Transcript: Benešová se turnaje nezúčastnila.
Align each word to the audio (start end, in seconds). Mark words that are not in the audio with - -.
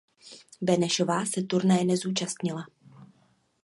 Benešová 0.61 1.25
se 1.25 1.41
turnaje 1.43 1.85
nezúčastnila. 1.85 2.65